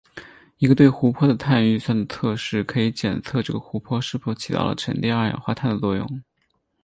[0.57, 6.23] 一个对湖泊的碳预算的测试可以检测这个湖泊是否起到了沉淀二氧化碳的作用。